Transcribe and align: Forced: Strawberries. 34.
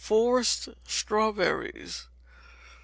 Forced: 0.03 0.69
Strawberries. 0.87 2.07
34. 2.07 2.09